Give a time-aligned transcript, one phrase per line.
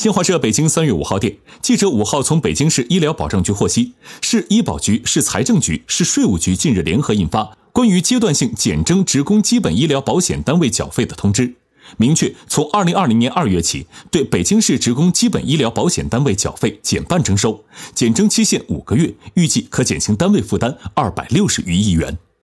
[0.00, 3.92] 新华社北京三月五号电记者五号从北京市医疗保障局获悉
[4.22, 11.54] 市医保局市财政局市税务局近日联合印发关于阶段性减征职工基本医疗保险单位缴费的通知
[11.98, 17.62] 明确从二零二零年二月起对北京市职工基本医疗保险单位缴费减半征收
[17.94, 22.29] 减征期限五个月预计可减轻单位负担二百六十余亿元。